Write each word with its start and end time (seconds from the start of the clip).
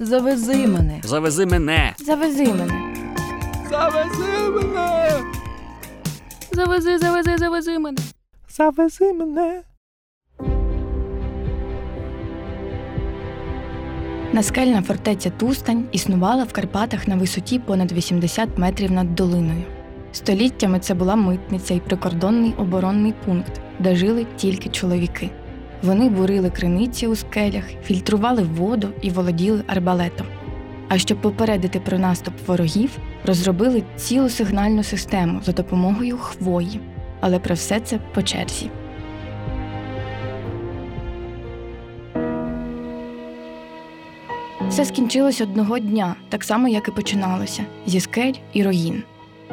Завези 0.00 0.66
мене. 0.66 1.00
Завези 1.04 1.46
мене. 1.46 1.94
Завези 1.98 2.44
мене. 2.44 2.94
Завези 3.70 4.50
мене. 4.50 5.20
Завези, 6.52 6.98
завези, 6.98 7.36
завези 7.38 7.78
мене. 7.78 7.98
Завези 8.48 9.12
мене. 9.12 9.62
Наскельна 14.32 14.82
фортеця 14.82 15.30
Тустань 15.30 15.84
існувала 15.92 16.44
в 16.44 16.52
Карпатах 16.52 17.08
на 17.08 17.16
висоті 17.16 17.58
понад 17.58 17.92
80 17.92 18.58
метрів 18.58 18.92
над 18.92 19.14
долиною. 19.14 19.62
Століттями 20.12 20.78
це 20.78 20.94
була 20.94 21.16
митниця 21.16 21.74
і 21.74 21.80
прикордонний 21.80 22.54
оборонний 22.58 23.14
пункт, 23.26 23.60
де 23.78 23.96
жили 23.96 24.26
тільки 24.36 24.68
чоловіки. 24.68 25.30
Вони 25.84 26.08
бурили 26.08 26.50
криниці 26.50 27.06
у 27.06 27.16
скелях, 27.16 27.64
фільтрували 27.84 28.42
воду 28.42 28.88
і 29.02 29.10
володіли 29.10 29.62
арбалетом. 29.66 30.26
А 30.88 30.98
щоб 30.98 31.20
попередити 31.20 31.80
про 31.80 31.98
наступ 31.98 32.34
ворогів, 32.46 32.90
розробили 33.24 33.82
цілу 33.96 34.28
сигнальну 34.28 34.82
систему 34.82 35.40
за 35.44 35.52
допомогою 35.52 36.18
хвої. 36.18 36.80
Але 37.20 37.38
про 37.38 37.54
все 37.54 37.80
це 37.80 37.98
по 38.14 38.22
черзі. 38.22 38.70
Все 44.68 44.84
скінчилось 44.84 45.40
одного 45.40 45.78
дня, 45.78 46.14
так 46.28 46.44
само, 46.44 46.68
як 46.68 46.88
і 46.88 46.90
починалося 46.90 47.64
зі 47.86 48.00
скель 48.00 48.34
і 48.52 48.62
руїн. 48.62 49.02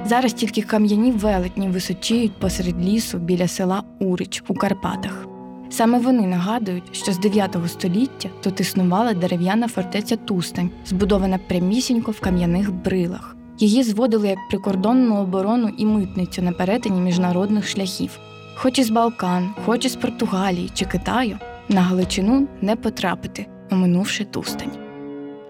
Зараз 0.06 0.34
тільки 0.34 0.62
кам'яні 0.62 1.12
велетні 1.12 1.70
височіють 1.70 2.40
посеред 2.40 2.86
лісу 2.86 3.18
біля 3.18 3.48
села 3.48 3.84
Урич 4.00 4.44
у 4.48 4.54
Карпатах. 4.54 5.31
Саме 5.72 6.00
вони 6.00 6.28
нагадують, 6.28 6.84
що 6.92 7.14
з 7.14 7.20
9 7.20 7.58
століття 7.68 8.30
тут 8.44 8.60
існувала 8.60 9.14
дерев'яна 9.14 9.68
фортеця 9.68 10.16
Тустань, 10.16 10.70
збудована 10.86 11.40
прямісінько 11.48 12.12
в 12.12 12.20
кам'яних 12.20 12.74
брилах. 12.74 13.36
Її 13.60 13.84
зводили 13.84 14.28
як 14.28 14.38
прикордонну 14.50 15.16
оборону 15.16 15.70
і 15.78 15.86
митницю 15.86 16.42
на 16.42 16.52
перетині 16.52 17.02
міжнародних 17.02 17.68
шляхів. 17.68 18.20
Хоч 18.56 18.80
із 18.80 18.90
Балкан, 18.90 19.50
хоч 19.66 19.86
із 19.86 19.96
Португалії 19.96 20.72
чи 20.74 20.86
Китаю, 20.86 21.38
на 21.70 21.82
Галичину 21.82 22.48
не 22.62 22.76
потрапити, 22.76 23.46
оминувши 23.72 24.26
Тустань. 24.26 24.81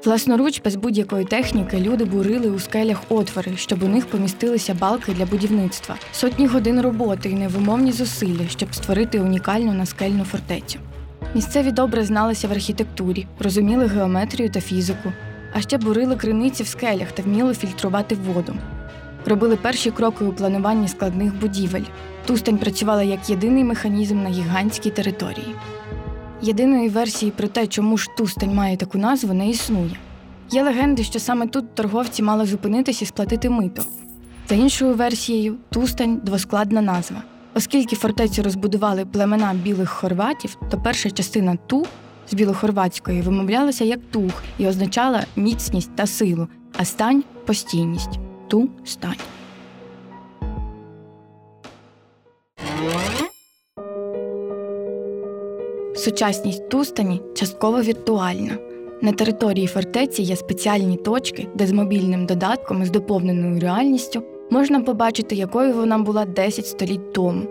Власноруч, 0.06 0.62
без 0.62 0.76
будь-якої 0.76 1.26
техніки, 1.26 1.80
люди 1.80 2.06
бурили 2.06 2.50
у 2.50 2.60
скелях 2.60 3.02
отвори, 3.10 3.52
щоб 3.56 3.84
у 3.84 3.88
них 3.88 4.06
помістилися 4.06 4.74
балки 4.74 5.14
для 5.14 5.26
будівництва, 5.26 5.96
сотні 6.12 6.48
годин 6.48 6.82
роботи 6.82 7.30
і 7.30 7.34
невимовні 7.34 7.92
зусилля, 7.92 8.48
щоб 8.50 8.76
створити 8.76 9.20
унікальну 9.20 9.74
наскельну 9.74 10.24
фортецю. 10.24 10.80
Місцеві 11.36 11.72
добре 11.72 12.04
зналися 12.04 12.48
в 12.48 12.52
архітектурі, 12.52 13.28
розуміли 13.40 13.86
геометрію 13.86 14.50
та 14.50 14.62
фізику, 14.62 15.14
а 15.54 15.62
ще 15.62 15.78
бурили 15.78 16.16
криниці 16.16 16.64
в 16.64 16.68
скелях 16.68 17.12
та 17.12 17.24
вміли 17.24 17.54
фільтрувати 17.54 18.16
воду. 18.16 18.56
Робили 19.26 19.56
перші 19.56 19.92
кроки 19.92 20.26
у 20.26 20.34
плануванні 20.34 20.88
складних 20.88 21.36
будівель. 21.36 21.86
Тустань 22.26 22.58
працювала 22.58 23.04
як 23.04 23.30
єдиний 23.30 23.64
механізм 23.64 24.24
на 24.24 24.30
гігантській 24.30 24.90
території. 24.90 25.56
Єдиної 26.42 26.90
версії 26.90 27.32
про 27.32 27.48
те, 27.48 27.68
чому 27.68 27.98
ж 27.98 28.10
Тустань 28.18 28.56
має 28.56 28.78
таку 28.78 28.98
назву, 28.98 29.34
не 29.34 29.50
існує. 29.50 29.98
Є 30.52 30.64
легенди, 30.64 31.04
що 31.04 31.20
саме 31.20 31.48
тут 31.48 31.76
торговці 31.76 32.24
мали 32.24 32.46
зупинитись 32.46 33.02
і 33.02 33.06
сплатити 33.06 33.50
мито. 33.50 33.84
За 34.50 34.56
іншою 34.56 34.94
версією, 34.96 35.58
Тустань 35.70 36.22
двоскладна 36.24 36.82
назва. 36.82 37.24
Оскільки 37.54 37.96
фортецю 37.96 38.44
розбудували 38.44 39.06
племена 39.06 39.54
білих 39.54 39.90
хорватів, 39.90 40.58
то 40.72 40.78
перша 40.78 41.12
частина 41.12 41.58
ту 41.68 41.86
з 42.30 42.34
білохорватської 42.34 43.22
вимовлялася 43.22 43.84
як 43.84 44.00
тух 44.12 44.44
і 44.58 44.68
означала 44.68 45.26
міцність 45.36 45.96
та 45.96 46.08
силу, 46.08 46.48
а 46.78 46.86
стань 46.86 47.24
постійність 47.46 48.20
ту 48.48 48.70
стань. 48.86 49.16
Сучасність 56.02 56.70
Тустані 56.70 57.22
частково 57.36 57.82
віртуальна. 57.82 58.58
На 59.02 59.12
території 59.12 59.68
фортеці 59.68 60.22
є 60.22 60.36
спеціальні 60.36 60.98
точки, 60.98 61.48
де 61.56 61.68
з 61.68 61.72
мобільним 61.72 62.26
додатком 62.26 62.86
з 62.86 62.92
доповненою 62.92 63.60
реальністю 63.60 64.24
можна 64.50 64.82
побачити, 64.82 65.36
якою 65.36 65.74
вона 65.74 65.98
була 65.98 66.26
10 66.26 66.66
століть 66.68 67.14
тому. 67.14 67.42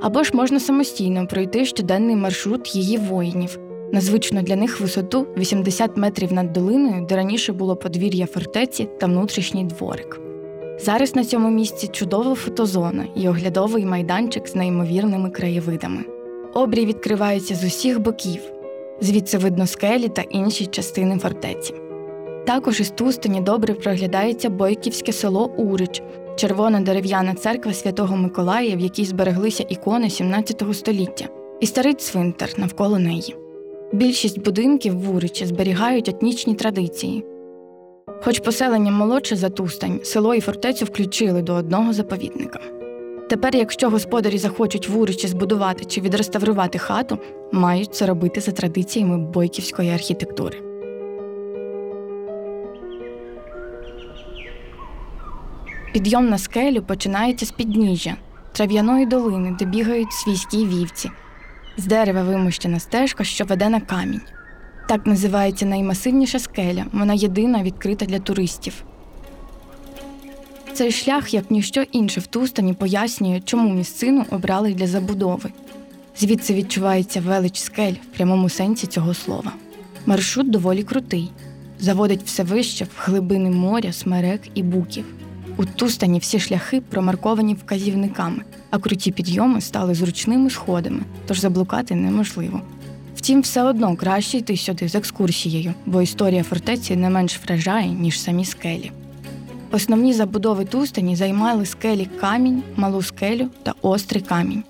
Або 0.00 0.22
ж 0.22 0.30
можна 0.34 0.60
самостійно 0.60 1.26
пройти 1.26 1.64
щоденний 1.64 2.16
маршрут 2.16 2.76
її 2.76 2.96
воїнів 2.96 3.58
на 3.92 4.00
звичну 4.00 4.42
для 4.42 4.56
них 4.56 4.80
висоту 4.80 5.26
80 5.36 5.96
метрів 5.96 6.32
над 6.32 6.52
долиною, 6.52 7.06
де 7.08 7.16
раніше 7.16 7.52
було 7.52 7.76
подвір'я 7.76 8.26
фортеці 8.26 8.88
та 9.00 9.06
внутрішній 9.06 9.64
дворик. 9.64 10.20
Зараз 10.80 11.16
на 11.16 11.24
цьому 11.24 11.50
місці 11.50 11.88
чудова 11.88 12.34
фотозона 12.34 13.04
і 13.16 13.28
оглядовий 13.28 13.86
майданчик 13.86 14.48
з 14.48 14.54
неймовірними 14.54 15.30
краєвидами. 15.30 16.19
Обрій 16.54 16.86
відкривається 16.86 17.54
з 17.54 17.64
усіх 17.64 18.00
боків, 18.00 18.40
звідси 19.00 19.38
видно 19.38 19.66
скелі 19.66 20.08
та 20.08 20.22
інші 20.22 20.66
частини 20.66 21.18
фортеці. 21.18 21.74
Також 22.46 22.80
із 22.80 22.90
Тустані 22.90 23.40
добре 23.40 23.74
проглядається 23.74 24.50
Бойківське 24.50 25.12
село 25.12 25.50
Урич, 25.56 26.02
червона 26.36 26.80
дерев'яна 26.80 27.34
церква 27.34 27.72
Святого 27.72 28.16
Миколая, 28.16 28.76
в 28.76 28.80
якій 28.80 29.04
збереглися 29.04 29.64
ікони 29.68 30.10
17 30.10 30.62
століття, 30.72 31.28
і 31.60 31.66
старий 31.66 31.94
цвинтар 31.94 32.50
навколо 32.56 32.98
неї. 32.98 33.36
Більшість 33.92 34.40
будинків 34.40 34.98
в 35.00 35.14
Уричі 35.14 35.46
зберігають 35.46 36.08
етнічні 36.08 36.54
традиції. 36.54 37.24
Хоч 38.22 38.38
поселення 38.38 38.90
молодше 38.90 39.36
за 39.36 39.50
Тустань, 39.50 40.00
село 40.02 40.34
і 40.34 40.40
фортецю 40.40 40.84
включили 40.84 41.42
до 41.42 41.54
одного 41.54 41.92
заповідника. 41.92 42.60
Тепер, 43.30 43.56
якщо 43.56 43.90
господарі 43.90 44.38
захочуть 44.38 44.88
в 44.88 44.98
Уричі 44.98 45.28
збудувати 45.28 45.84
чи 45.84 46.00
відреставрувати 46.00 46.78
хату, 46.78 47.18
мають 47.52 47.94
це 47.94 48.06
робити 48.06 48.40
за 48.40 48.52
традиціями 48.52 49.18
бойківської 49.18 49.90
архітектури. 49.90 50.62
Підйом 55.92 56.28
на 56.28 56.38
скелю 56.38 56.82
починається 56.82 57.46
з 57.46 57.50
підніжжя, 57.50 58.16
трав'яної 58.52 59.06
долини, 59.06 59.56
де 59.58 59.64
бігають 59.64 60.12
свійські 60.12 60.66
вівці, 60.66 61.10
з 61.76 61.86
дерева 61.86 62.22
вимощена 62.22 62.80
стежка, 62.80 63.24
що 63.24 63.44
веде 63.44 63.68
на 63.68 63.80
камінь. 63.80 64.22
Так 64.88 65.06
називається 65.06 65.66
наймасивніша 65.66 66.38
скеля, 66.38 66.86
вона 66.92 67.14
єдина 67.14 67.62
відкрита 67.62 68.06
для 68.06 68.18
туристів. 68.18 68.84
Цей 70.74 70.92
шлях, 70.92 71.34
як 71.34 71.50
ніщо 71.50 71.82
інше 71.92 72.20
в 72.20 72.26
Тустані, 72.26 72.72
пояснює, 72.72 73.40
чому 73.44 73.74
місцину 73.74 74.24
обрали 74.30 74.74
для 74.74 74.86
забудови. 74.86 75.50
Звідси 76.18 76.54
відчувається 76.54 77.20
велич 77.20 77.58
скель 77.58 77.92
в 77.92 78.16
прямому 78.16 78.48
сенсі 78.48 78.86
цього 78.86 79.14
слова. 79.14 79.52
Маршрут 80.06 80.50
доволі 80.50 80.82
крутий, 80.82 81.30
заводить 81.80 82.22
все 82.24 82.42
вище 82.42 82.84
в 82.84 82.88
глибини 82.96 83.50
моря, 83.50 83.92
смерек 83.92 84.40
і 84.54 84.62
буків. 84.62 85.04
У 85.56 85.64
Тустані 85.64 86.18
всі 86.18 86.40
шляхи 86.40 86.80
промарковані 86.80 87.54
вказівниками, 87.54 88.42
а 88.70 88.78
круті 88.78 89.12
підйоми 89.12 89.60
стали 89.60 89.94
зручними 89.94 90.50
сходами, 90.50 91.00
тож 91.26 91.40
заблукати 91.40 91.94
неможливо. 91.94 92.60
Втім, 93.16 93.40
все 93.40 93.62
одно 93.62 93.96
краще 93.96 94.38
йти 94.38 94.56
сюди 94.56 94.88
з 94.88 94.94
екскурсією, 94.94 95.74
бо 95.86 96.02
історія 96.02 96.42
фортеці 96.42 96.96
не 96.96 97.10
менш 97.10 97.40
вражає, 97.44 97.88
ніж 97.88 98.20
самі 98.20 98.44
скелі. 98.44 98.92
Основні 99.72 100.12
забудови 100.12 100.64
Тустані 100.64 101.16
займали 101.16 101.66
скелі 101.66 102.08
камінь, 102.20 102.62
малу 102.76 103.02
скелю 103.02 103.48
та 103.62 103.74
острий 103.82 104.22
камінь. 104.22 104.62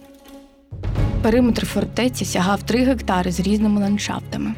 Периметр 1.22 1.66
фортеці 1.66 2.24
сягав 2.24 2.62
3 2.62 2.84
гектари 2.84 3.32
з 3.32 3.40
різними 3.40 3.80
ландшафтами. 3.80 4.54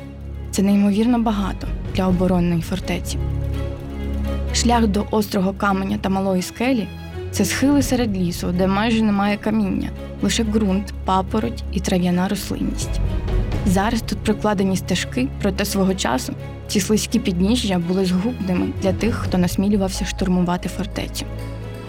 Це 0.50 0.62
неймовірно 0.62 1.18
багато 1.18 1.66
для 1.94 2.08
оборонної 2.08 2.62
фортеці. 2.62 3.18
Шлях 4.54 4.86
до 4.86 5.06
острого 5.10 5.52
каменя 5.52 5.98
та 5.98 6.08
малої 6.08 6.42
скелі 6.42 6.88
це 7.30 7.44
схили 7.44 7.82
серед 7.82 8.16
лісу, 8.16 8.52
де 8.52 8.66
майже 8.66 9.02
немає 9.02 9.36
каміння, 9.36 9.90
лише 10.22 10.44
ґрунт, 10.44 10.94
папороть 11.04 11.62
і 11.72 11.80
трав'яна 11.80 12.28
рослинність. 12.28 13.00
Зараз 13.66 14.02
тут 14.02 14.18
прикладені 14.18 14.76
стежки, 14.76 15.28
проте 15.42 15.64
свого 15.64 15.94
часу 15.94 16.34
ці 16.68 16.80
слизькі 16.80 17.18
підніжжя 17.18 17.78
були 17.78 18.04
згубними 18.04 18.68
для 18.82 18.92
тих, 18.92 19.14
хто 19.14 19.38
насмілювався 19.38 20.04
штурмувати 20.04 20.68
фортецю. 20.68 21.26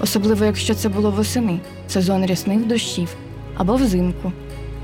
Особливо, 0.02 0.46
якщо 0.46 0.74
це 0.74 0.90
було 0.90 1.12
восени, 1.12 1.60
сезон 1.88 2.25
рясних 2.25 2.68
дощів 2.68 3.16
або 3.58 3.75
взимку. 3.75 4.31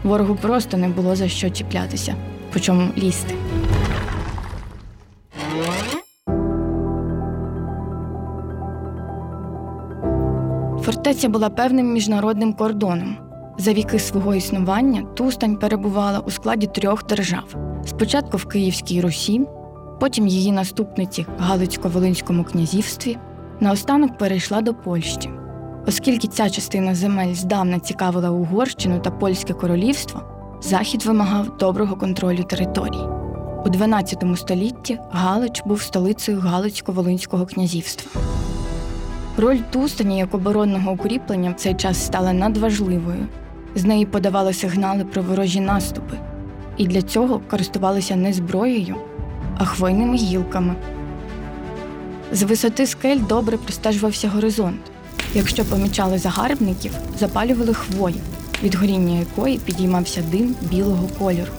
Ворогу 0.04 0.36
просто 0.36 0.78
не 0.78 0.88
було 0.88 1.16
за 1.16 1.28
що 1.28 1.50
чіплятися, 1.50 2.16
по 2.54 2.60
чому 2.60 2.90
лізти. 2.98 3.36
Фортеця 10.82 11.30
була 11.30 11.50
певним 11.50 11.94
міжнародним 11.94 12.54
кордоном. 12.54 13.29
За 13.60 13.74
віки 13.74 14.00
свого 14.00 14.36
існування 14.36 15.02
Тустань 15.02 15.56
перебувала 15.56 16.20
у 16.20 16.32
складі 16.32 16.68
трьох 16.68 17.06
держав: 17.06 17.56
спочатку 17.86 18.38
в 18.38 18.46
Київській 18.46 19.02
Русі, 19.02 19.42
потім 20.00 20.28
її 20.28 20.52
наступниці 20.52 21.26
в 21.40 21.42
Галицько-Волинському 21.42 22.44
князівстві, 22.44 23.18
наостанок 23.60 24.18
перейшла 24.18 24.62
до 24.62 24.74
Польщі. 24.74 25.30
Оскільки 25.88 26.28
ця 26.28 26.50
частина 26.50 26.96
земель 26.96 27.34
здавна 27.34 27.80
цікавила 27.80 28.32
Угорщину 28.32 29.00
та 29.00 29.12
Польське 29.12 29.54
королівство, 29.54 30.22
Захід 30.62 31.06
вимагав 31.06 31.58
доброго 31.58 31.96
контролю 31.96 32.44
територій. 32.44 33.08
У 33.66 33.70
12 33.70 34.24
столітті 34.36 35.00
Галич 35.12 35.62
був 35.66 35.82
столицею 35.82 36.40
Галицько-Волинського 36.40 37.46
князівства. 37.46 38.22
Роль 39.38 39.58
Тустані 39.72 40.18
як 40.18 40.34
оборонного 40.34 40.92
укріплення 40.92 41.52
в 41.52 41.54
цей 41.54 41.74
час 41.74 42.06
стала 42.06 42.34
надважливою. 42.34 43.28
З 43.76 43.86
неї 43.86 44.06
подавали 44.06 44.54
сигнали 44.54 45.06
про 45.06 45.22
ворожі 45.22 45.60
наступи, 45.60 46.18
і 46.78 46.88
для 46.88 47.02
цього 47.02 47.42
користувалися 47.50 48.16
не 48.16 48.34
зброєю, 48.34 48.96
а 49.58 49.66
хвойними 49.66 50.16
гілками. 50.16 50.76
З 52.32 52.44
висоти 52.44 52.88
скель 52.88 53.20
добре 53.30 53.58
простежувався 53.58 54.30
горизонт. 54.30 54.82
Якщо 55.34 55.66
помічали 55.66 56.18
загарбників, 56.18 56.92
запалювали 57.20 57.74
хвою, 57.74 58.16
від 58.64 58.76
горіння 58.76 59.20
якої 59.20 59.58
підіймався 59.58 60.22
дим 60.32 60.56
білого 60.62 61.08
кольору. 61.20 61.52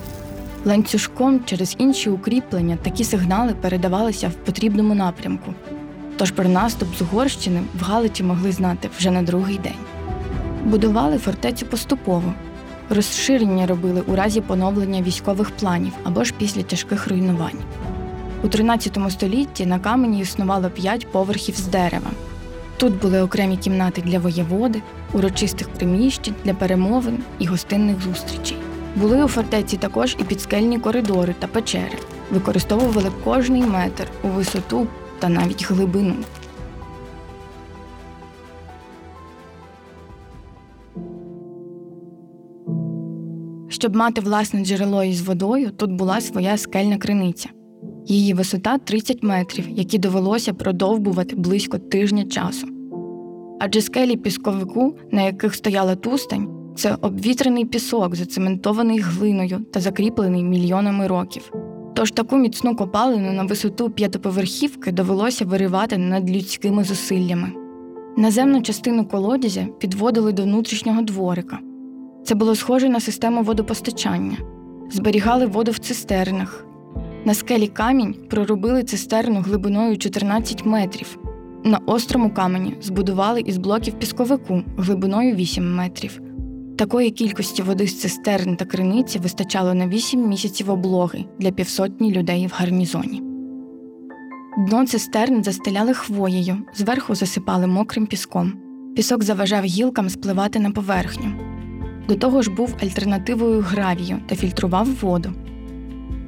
Ланцюжком 0.65 1.41
через 1.45 1.75
інші 1.79 2.11
укріплення 2.11 2.79
такі 2.83 3.05
сигнали 3.05 3.55
передавалися 3.61 4.29
в 4.29 4.33
потрібному 4.33 4.95
напрямку. 4.95 5.55
Тож 6.17 6.31
про 6.31 6.49
наступ 6.49 6.89
з 6.99 7.03
Угорщини 7.03 7.63
в 7.81 7.83
Галичі 7.83 8.23
могли 8.23 8.53
знати 8.53 8.89
вже 8.99 9.11
на 9.11 9.23
другий 9.23 9.59
день. 9.59 9.90
Будували 10.65 11.19
фортецю 11.19 11.67
поступово. 11.67 12.35
Розширення 12.91 13.67
робили 13.67 14.03
у 14.07 14.17
разі 14.17 14.41
поновлення 14.41 15.03
військових 15.03 15.51
планів 15.51 15.93
або 16.05 16.25
ж 16.25 16.35
після 16.39 16.63
тяжких 16.63 17.09
руйнувань. 17.09 17.59
У 18.43 18.49
13 18.49 18.99
столітті 19.09 19.67
на 19.67 19.79
камені 19.79 20.21
існувало 20.21 20.71
п'ять 20.71 21.13
поверхів 21.13 21.57
з 21.57 21.67
дерева. 21.67 22.11
Тут 22.77 23.01
були 23.01 23.23
окремі 23.23 23.57
кімнати 23.57 24.03
для 24.03 24.19
воєводи, 24.19 24.83
урочистих 25.13 25.69
приміщень 25.69 26.35
для 26.45 26.55
перемовин 26.55 27.19
і 27.39 27.47
гостинних 27.47 28.03
зустрічей. 28.03 28.57
Були 28.97 29.25
у 29.25 29.29
фортеці 29.29 29.77
також 29.77 30.17
і 30.21 30.25
підскельні 30.25 30.79
коридори 30.79 31.35
та 31.39 31.47
печери, 31.47 31.99
використовували 32.31 33.11
кожний 33.25 33.63
метр 33.63 34.07
у 34.23 34.29
висоту 34.29 34.87
та 35.19 35.29
навіть 35.29 35.71
глибину. 35.71 36.15
Щоб 43.81 43.97
мати 43.97 44.21
власне 44.21 44.65
джерело 44.65 45.05
із 45.05 45.21
водою, 45.21 45.71
тут 45.71 45.93
була 45.93 46.21
своя 46.21 46.57
скельна 46.57 46.97
криниця. 46.97 47.49
Її 48.07 48.35
висота 48.35 48.79
30 48.79 49.23
метрів, 49.23 49.69
які 49.69 49.99
довелося 49.99 50.53
продовбувати 50.53 51.37
близько 51.37 51.79
тижня 51.79 52.25
часу. 52.25 52.67
Адже 53.61 53.81
скелі 53.81 54.17
пісковику, 54.17 54.97
на 55.13 55.23
яких 55.23 55.55
стояла 55.55 55.97
тустань, 55.97 56.49
це 56.77 56.97
обвітрений 57.01 57.65
пісок, 57.65 58.15
зацементований 58.15 58.99
глиною 58.99 59.59
та 59.73 59.81
закріплений 59.81 60.45
мільйонами 60.45 61.07
років. 61.07 61.53
Тож 61.95 62.11
таку 62.11 62.37
міцну 62.37 62.77
копалину 62.77 63.33
на 63.33 63.43
висоту 63.43 63.91
п'ятиповерхівки 63.91 64.93
довелося 64.93 65.45
виривати 65.45 65.99
над 65.99 66.31
людськими 66.31 66.85
зусиллями. 66.85 67.53
Наземну 68.17 68.63
частину 68.63 69.05
колодязя 69.05 69.67
підводили 69.79 70.33
до 70.33 70.43
внутрішнього 70.43 71.03
дворика. 71.03 71.59
Це 72.25 72.35
було 72.35 72.55
схоже 72.55 72.89
на 72.89 73.01
систему 73.01 73.43
водопостачання, 73.43 74.37
зберігали 74.91 75.47
воду 75.47 75.71
в 75.71 75.79
цистернах. 75.79 76.67
На 77.25 77.35
скелі 77.35 77.67
камінь 77.67 78.15
проробили 78.31 78.83
цистерну 78.83 79.41
глибиною 79.41 79.99
14 79.99 80.67
метрів. 80.67 81.19
На 81.65 81.79
острому 81.87 82.31
камені 82.31 82.77
збудували 82.81 83.41
із 83.41 83.59
блоків 83.59 83.95
пісковику 83.95 84.63
глибиною 84.77 85.35
8 85.35 85.75
метрів. 85.75 86.21
Такої 86.79 87.11
кількості 87.11 87.63
води 87.63 87.87
з 87.87 88.01
цистерн 88.01 88.57
та 88.57 88.65
криниці 88.65 89.19
вистачало 89.19 89.75
на 89.75 89.89
8 89.89 90.29
місяців 90.29 90.71
облоги 90.71 91.25
для 91.39 91.51
півсотні 91.51 92.13
людей 92.13 92.47
в 92.47 92.53
гарнізоні. 92.57 93.23
Дно 94.59 94.87
цистерн 94.87 95.45
застеляли 95.45 95.95
хвоєю, 95.95 96.57
зверху 96.75 97.15
засипали 97.15 97.67
мокрим 97.67 98.07
піском. 98.07 98.53
Пісок 98.97 99.23
заважав 99.23 99.65
гілкам 99.65 100.11
спливати 100.11 100.59
на 100.59 100.71
поверхню. 100.71 101.33
До 102.11 102.17
того 102.17 102.43
ж 102.43 102.51
був 102.51 102.77
альтернативою 102.83 103.61
гравію 103.61 104.19
та 104.27 104.37
фільтрував 104.37 104.89
воду. 105.01 105.33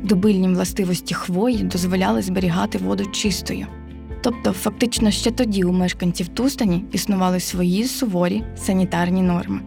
Добильні 0.03 0.49
властивості 0.49 1.15
хвої 1.15 1.63
дозволяли 1.63 2.23
зберігати 2.23 2.79
воду 2.79 3.05
чистою. 3.07 3.67
Тобто, 4.23 4.53
фактично 4.53 5.11
ще 5.11 5.31
тоді 5.31 5.65
у 5.65 5.73
мешканців 5.73 6.29
Тустані 6.29 6.85
існували 6.93 7.41
свої 7.41 7.85
суворі 7.85 8.45
санітарні 8.57 9.23
норми. 9.23 9.61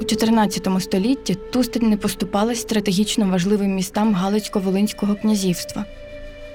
У 0.00 0.04
14 0.04 0.68
столітті 0.78 1.34
Тустань 1.34 1.88
не 1.90 1.96
поступалась 1.96 2.60
стратегічно 2.60 3.30
важливим 3.30 3.74
містам 3.74 4.14
Галицько-Волинського 4.14 5.14
князівства. 5.14 5.84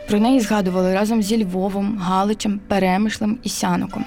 Про 0.07 0.19
неї 0.19 0.39
згадували 0.39 0.93
разом 0.93 1.21
зі 1.21 1.43
Львовом, 1.43 1.97
Галичем, 1.97 2.59
Перемишлем 2.67 3.37
і 3.43 3.49
Сяноком. 3.49 4.05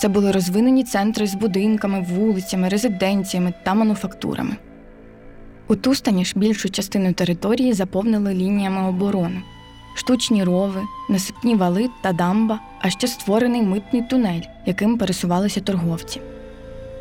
Це 0.00 0.08
були 0.08 0.32
розвинені 0.32 0.84
центри 0.84 1.26
з 1.26 1.34
будинками, 1.34 2.06
вулицями, 2.10 2.68
резиденціями 2.68 3.52
та 3.62 3.74
мануфактурами. 3.74 4.56
У 5.68 5.76
Тустані 5.76 6.24
ж 6.24 6.32
більшу 6.36 6.70
частину 6.70 7.12
території 7.12 7.72
заповнили 7.72 8.34
лініями 8.34 8.88
оборони, 8.88 9.42
штучні 9.94 10.44
рови, 10.44 10.80
насипні 11.08 11.54
вали 11.54 11.88
та 12.02 12.12
дамба, 12.12 12.60
а 12.80 12.90
ще 12.90 13.06
створений 13.06 13.62
митний 13.62 14.02
тунель, 14.02 14.40
яким 14.66 14.98
пересувалися 14.98 15.60
торговці. 15.60 16.20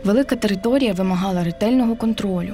Велика 0.03 0.35
територія 0.35 0.93
вимагала 0.93 1.43
ретельного 1.43 1.95
контролю. 1.95 2.53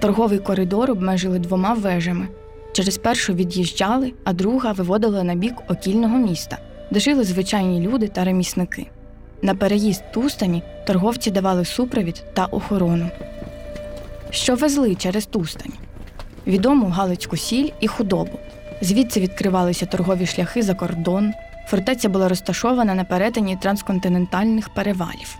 Торговий 0.00 0.38
коридор 0.38 0.90
обмежили 0.90 1.38
двома 1.38 1.74
вежами. 1.74 2.28
Через 2.72 2.98
першу 2.98 3.34
від'їжджали, 3.34 4.12
а 4.24 4.32
друга 4.32 4.72
виводила 4.72 5.22
на 5.22 5.34
бік 5.34 5.54
окільного 5.68 6.18
міста, 6.18 6.58
де 6.90 7.00
жили 7.00 7.24
звичайні 7.24 7.80
люди 7.80 8.08
та 8.08 8.24
ремісники. 8.24 8.86
На 9.42 9.54
переїзд 9.54 10.12
Тустані 10.12 10.62
торговці 10.86 11.30
давали 11.30 11.64
супровід 11.64 12.24
та 12.34 12.44
охорону. 12.44 13.10
Що 14.30 14.54
везли 14.54 14.94
через 14.94 15.26
Тустань? 15.26 15.72
Відому 16.46 16.86
Галицьку 16.86 17.36
сіль 17.36 17.68
і 17.80 17.88
худобу. 17.88 18.38
Звідси 18.80 19.20
відкривалися 19.20 19.86
торгові 19.86 20.26
шляхи 20.26 20.62
за 20.62 20.74
кордон. 20.74 21.32
Фортеця 21.66 22.08
була 22.08 22.28
розташована 22.28 22.94
на 22.94 23.04
перетині 23.04 23.56
трансконтинентальних 23.56 24.68
перевалів. 24.68 25.38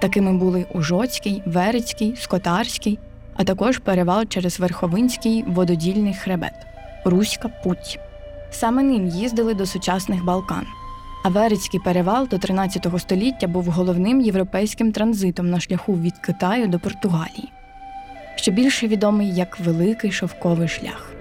Такими 0.00 0.32
були 0.32 0.66
Ужоцький, 0.74 1.42
Верецький, 1.46 2.16
Скотарський, 2.16 2.98
а 3.36 3.44
також 3.44 3.78
перевал 3.78 4.24
через 4.24 4.60
Верховинський 4.60 5.44
вододільний 5.46 6.14
хребет 6.14 6.69
Руська 7.04 7.48
Путь. 7.48 7.98
Саме 8.50 8.82
ним 8.82 9.06
їздили 9.06 9.54
до 9.54 9.66
сучасних 9.66 10.24
Балкан. 10.24 10.66
А 11.24 11.28
Верецький 11.28 11.80
перевал 11.80 12.28
до 12.28 12.38
13 12.38 12.86
століття 12.98 13.46
був 13.46 13.66
головним 13.66 14.20
європейським 14.20 14.92
транзитом 14.92 15.50
на 15.50 15.60
шляху 15.60 15.94
від 15.94 16.18
Китаю 16.18 16.66
до 16.66 16.78
Португалії, 16.78 17.52
що 18.36 18.52
більше 18.52 18.88
відомий 18.88 19.34
як 19.34 19.60
Великий 19.60 20.12
Шовковий 20.12 20.68
шлях. 20.68 21.12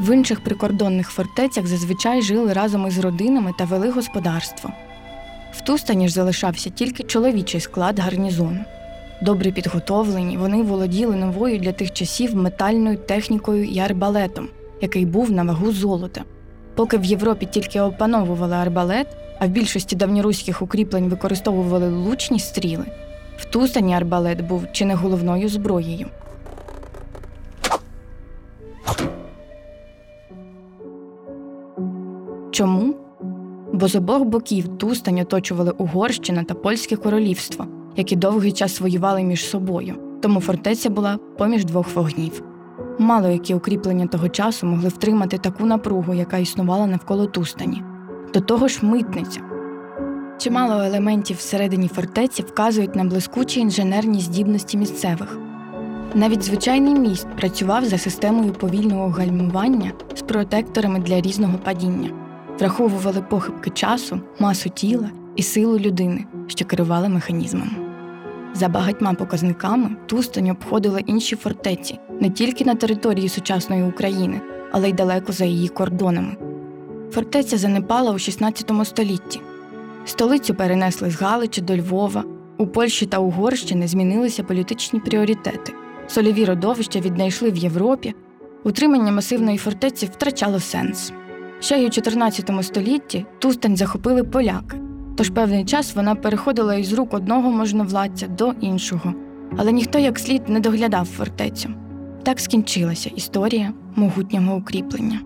В 0.00 0.14
інших 0.14 0.44
прикордонних 0.44 1.10
фортецях 1.10 1.66
зазвичай 1.66 2.22
жили 2.22 2.52
разом 2.52 2.86
із 2.86 2.98
родинами 2.98 3.52
та 3.58 3.64
вели 3.64 3.90
господарство. 3.90 4.70
В 5.52 5.60
Тустані 5.60 6.08
ж 6.08 6.14
залишався 6.14 6.70
тільки 6.70 7.02
чоловічий 7.02 7.60
склад 7.60 7.98
гарнізону. 7.98 8.64
Добре 9.24 9.50
підготовлені, 9.50 10.36
вони 10.36 10.62
володіли 10.62 11.16
новою 11.16 11.58
для 11.58 11.72
тих 11.72 11.92
часів 11.92 12.36
метальною 12.36 12.96
технікою 12.96 13.64
і 13.64 13.78
арбалетом, 13.78 14.48
який 14.80 15.06
був 15.06 15.30
на 15.30 15.42
вагу 15.42 15.72
золота. 15.72 16.24
Поки 16.74 16.98
в 16.98 17.04
Європі 17.04 17.46
тільки 17.46 17.80
опановували 17.80 18.54
арбалет, 18.54 19.06
а 19.38 19.46
в 19.46 19.48
більшості 19.48 19.96
давньоруських 19.96 20.62
укріплень 20.62 21.08
використовували 21.08 21.88
лучні 21.88 22.38
стріли, 22.38 22.84
в 23.36 23.44
Тустані 23.44 23.94
арбалет 23.94 24.40
був 24.40 24.64
чи 24.72 24.84
не 24.84 24.94
головною 24.94 25.48
зброєю. 25.48 26.06
Чому? 32.50 32.94
Бо 33.72 33.88
з 33.88 33.96
обох 33.96 34.22
боків 34.22 34.78
Тустань 34.78 35.20
оточували 35.20 35.70
Угорщина 35.70 36.44
та 36.44 36.54
Польське 36.54 36.96
королівство, 36.96 37.66
які 37.96 38.16
довгий 38.16 38.52
час 38.52 38.80
воювали 38.80 39.22
між 39.22 39.46
собою, 39.46 39.94
тому 40.22 40.40
фортеця 40.40 40.90
була 40.90 41.18
поміж 41.38 41.64
двох 41.64 41.94
вогнів. 41.94 42.42
Мало 42.98 43.28
які 43.28 43.54
укріплення 43.54 44.06
того 44.06 44.28
часу 44.28 44.66
могли 44.66 44.88
втримати 44.88 45.38
таку 45.38 45.66
напругу, 45.66 46.14
яка 46.14 46.38
існувала 46.38 46.86
навколо 46.86 47.26
Тустані. 47.26 47.82
До 48.34 48.40
того 48.40 48.68
ж, 48.68 48.86
митниця. 48.86 49.40
Чимало 50.38 50.82
елементів 50.82 51.36
всередині 51.36 51.88
фортеці 51.88 52.42
вказують 52.42 52.94
на 52.94 53.04
блискучі 53.04 53.60
інженерні 53.60 54.20
здібності 54.20 54.78
місцевих. 54.78 55.38
Навіть 56.14 56.42
звичайний 56.42 56.94
міст 56.94 57.26
працював 57.36 57.84
за 57.84 57.98
системою 57.98 58.52
повільного 58.52 59.08
гальмування 59.08 59.92
з 60.14 60.22
протекторами 60.22 60.98
для 60.98 61.20
різного 61.20 61.58
падіння, 61.58 62.10
враховували 62.58 63.22
похибки 63.22 63.70
часу, 63.70 64.20
масу 64.38 64.70
тіла 64.70 65.10
і 65.36 65.42
силу 65.42 65.78
людини, 65.78 66.24
що 66.46 66.64
керували 66.64 67.08
механізмом. 67.08 67.83
За 68.54 68.68
багатьма 68.68 69.14
показниками 69.14 69.96
Тустань 70.06 70.50
обходила 70.50 70.98
інші 70.98 71.36
фортеці 71.36 71.98
не 72.20 72.30
тільки 72.30 72.64
на 72.64 72.74
території 72.74 73.28
сучасної 73.28 73.82
України, 73.82 74.40
але 74.72 74.88
й 74.88 74.92
далеко 74.92 75.32
за 75.32 75.44
її 75.44 75.68
кордонами. 75.68 76.36
Фортеця 77.10 77.58
занепала 77.58 78.10
у 78.10 78.14
XVI 78.14 78.84
столітті. 78.84 79.40
Столицю 80.04 80.54
перенесли 80.54 81.10
з 81.10 81.20
Галичі 81.20 81.60
до 81.60 81.76
Львова. 81.76 82.24
У 82.58 82.66
Польщі 82.66 83.06
та 83.06 83.18
Угорщині 83.18 83.86
змінилися 83.86 84.42
політичні 84.42 85.00
пріоритети. 85.00 85.72
Сольові 86.08 86.44
родовища 86.44 87.00
віднайшли 87.00 87.50
в 87.50 87.56
Європі. 87.56 88.14
Утримання 88.64 89.12
масивної 89.12 89.58
фортеці 89.58 90.06
втрачало 90.06 90.60
сенс. 90.60 91.12
Ще 91.60 91.78
й 91.78 91.86
у 91.86 91.90
14 91.90 92.50
столітті 92.62 93.26
Тустань 93.38 93.76
захопили 93.76 94.24
поляки, 94.24 94.76
тож 95.16 95.30
певний 95.30 95.64
час 95.64 95.94
вона 95.94 96.14
переходила 96.14 96.74
із 96.74 96.92
рук 96.92 97.14
одного 97.14 97.50
можновладця 97.50 98.26
до 98.28 98.52
іншого, 98.60 99.14
але 99.56 99.72
ніхто 99.72 99.98
як 99.98 100.18
слід 100.18 100.48
не 100.48 100.60
доглядав 100.60 101.04
фортецю. 101.06 101.68
Так 102.22 102.40
скінчилася 102.40 103.10
історія 103.16 103.72
могутнього 103.96 104.56
укріплення. 104.56 105.20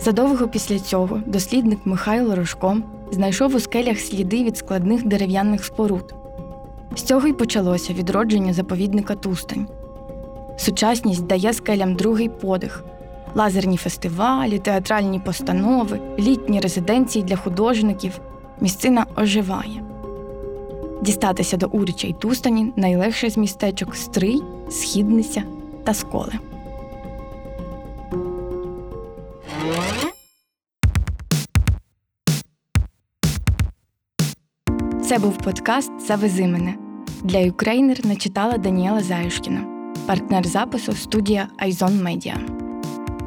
Задовго 0.00 0.48
після 0.48 0.78
цього 0.78 1.22
дослідник 1.26 1.78
Михайло 1.84 2.36
Рожко 2.36 2.76
знайшов 3.10 3.54
у 3.54 3.60
скелях 3.60 3.98
сліди 3.98 4.44
від 4.44 4.56
складних 4.56 5.06
дерев'яних 5.06 5.64
споруд. 5.64 6.14
З 6.96 7.02
цього 7.02 7.28
й 7.28 7.32
почалося 7.32 7.92
відродження 7.92 8.52
заповідника 8.52 9.14
Тустань. 9.14 9.66
Сучасність 10.56 11.26
дає 11.26 11.52
скелям 11.52 11.94
другий 11.94 12.28
подих, 12.28 12.84
лазерні 13.34 13.76
фестивалі, 13.76 14.58
театральні 14.58 15.20
постанови, 15.20 16.00
літні 16.18 16.60
резиденції 16.60 17.24
для 17.24 17.36
художників. 17.36 18.20
Місцина 18.60 19.06
оживає. 19.16 19.82
Дістатися 21.02 21.56
до 21.56 21.66
Уріча 21.66 22.08
й 22.08 22.12
Тустані 22.12 22.72
найлегше 22.76 23.30
з 23.30 23.36
містечок 23.36 23.96
Стрий, 23.96 24.42
Східниця 24.70 25.42
та 25.84 25.94
Сколи. 25.94 26.32
Це 35.02 35.18
був 35.18 35.38
подкаст 35.38 35.92
Завези 36.06 36.46
мене. 36.46 36.74
Для 37.24 37.38
Ukraїner 37.38 38.06
начитала 38.06 38.58
Даніела 38.58 39.02
Заюшкіна, 39.02 39.64
партнер 40.06 40.46
запису 40.46 40.92
студія 40.92 41.48
Айзон 41.58 42.02
Медіа. 42.02 42.67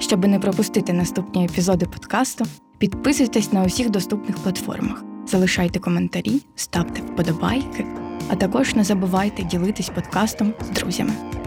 Щоб 0.01 0.27
не 0.27 0.39
пропустити 0.39 0.93
наступні 0.93 1.45
епізоди 1.45 1.85
подкасту, 1.85 2.45
підписуйтесь 2.77 3.53
на 3.53 3.63
усіх 3.63 3.89
доступних 3.89 4.37
платформах, 4.37 5.03
залишайте 5.27 5.79
коментарі, 5.79 6.41
ставте 6.55 7.01
вподобайки, 7.01 7.85
а 8.29 8.35
також 8.35 8.75
не 8.75 8.83
забувайте 8.83 9.43
ділитись 9.43 9.89
подкастом 9.89 10.53
з 10.65 10.69
друзями. 10.69 11.40